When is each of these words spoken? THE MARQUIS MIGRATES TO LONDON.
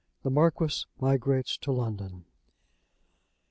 THE 0.23 0.31
MARQUIS 0.31 0.87
MIGRATES 0.99 1.57
TO 1.57 1.71
LONDON. 1.71 2.25